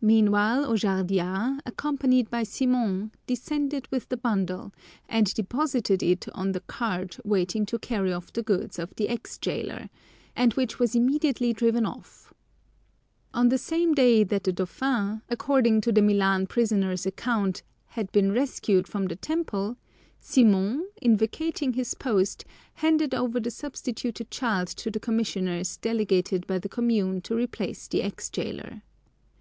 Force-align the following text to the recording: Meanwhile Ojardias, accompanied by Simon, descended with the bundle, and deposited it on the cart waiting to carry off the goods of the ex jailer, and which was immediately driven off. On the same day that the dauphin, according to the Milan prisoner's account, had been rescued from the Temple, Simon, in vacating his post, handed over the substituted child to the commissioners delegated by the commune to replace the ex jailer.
Meanwhile 0.00 0.64
Ojardias, 0.66 1.58
accompanied 1.66 2.30
by 2.30 2.44
Simon, 2.44 3.10
descended 3.26 3.88
with 3.90 4.08
the 4.08 4.16
bundle, 4.16 4.70
and 5.08 5.34
deposited 5.34 6.04
it 6.04 6.28
on 6.32 6.52
the 6.52 6.60
cart 6.60 7.18
waiting 7.24 7.66
to 7.66 7.80
carry 7.80 8.12
off 8.12 8.32
the 8.32 8.44
goods 8.44 8.78
of 8.78 8.94
the 8.94 9.08
ex 9.08 9.38
jailer, 9.38 9.90
and 10.36 10.54
which 10.54 10.78
was 10.78 10.94
immediately 10.94 11.52
driven 11.52 11.84
off. 11.84 12.32
On 13.34 13.48
the 13.48 13.58
same 13.58 13.92
day 13.92 14.22
that 14.22 14.44
the 14.44 14.52
dauphin, 14.52 15.22
according 15.28 15.80
to 15.80 15.90
the 15.90 16.00
Milan 16.02 16.46
prisoner's 16.46 17.04
account, 17.04 17.64
had 17.88 18.12
been 18.12 18.30
rescued 18.30 18.86
from 18.86 19.06
the 19.06 19.16
Temple, 19.16 19.78
Simon, 20.20 20.86
in 21.02 21.16
vacating 21.16 21.72
his 21.72 21.94
post, 21.94 22.44
handed 22.74 23.16
over 23.16 23.40
the 23.40 23.50
substituted 23.50 24.30
child 24.30 24.68
to 24.68 24.92
the 24.92 25.00
commissioners 25.00 25.76
delegated 25.76 26.46
by 26.46 26.60
the 26.60 26.68
commune 26.68 27.20
to 27.22 27.34
replace 27.34 27.88
the 27.88 28.02
ex 28.04 28.30
jailer. 28.30 28.82